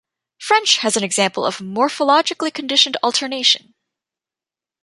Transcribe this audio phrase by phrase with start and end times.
[0.39, 3.75] French has an example of morphologically conditioned alternation.